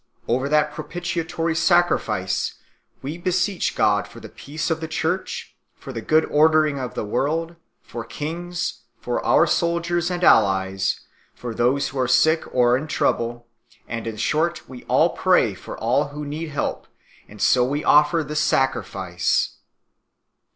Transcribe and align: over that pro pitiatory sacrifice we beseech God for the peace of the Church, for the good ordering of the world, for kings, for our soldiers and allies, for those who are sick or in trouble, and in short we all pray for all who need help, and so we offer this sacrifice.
over 0.27 0.49
that 0.49 0.73
pro 0.73 0.83
pitiatory 0.83 1.55
sacrifice 1.55 2.55
we 3.03 3.19
beseech 3.19 3.75
God 3.75 4.07
for 4.07 4.19
the 4.19 4.29
peace 4.29 4.71
of 4.71 4.81
the 4.81 4.87
Church, 4.87 5.55
for 5.75 5.93
the 5.93 6.01
good 6.01 6.25
ordering 6.25 6.79
of 6.79 6.95
the 6.95 7.05
world, 7.05 7.55
for 7.83 8.03
kings, 8.03 8.81
for 8.99 9.23
our 9.23 9.45
soldiers 9.45 10.09
and 10.09 10.23
allies, 10.23 11.01
for 11.35 11.53
those 11.53 11.89
who 11.89 11.99
are 11.99 12.07
sick 12.07 12.41
or 12.51 12.75
in 12.75 12.87
trouble, 12.87 13.45
and 13.87 14.07
in 14.07 14.17
short 14.17 14.67
we 14.67 14.83
all 14.85 15.09
pray 15.11 15.53
for 15.53 15.77
all 15.77 16.07
who 16.07 16.25
need 16.25 16.49
help, 16.49 16.87
and 17.27 17.39
so 17.39 17.63
we 17.63 17.83
offer 17.83 18.23
this 18.23 18.39
sacrifice. 18.39 19.57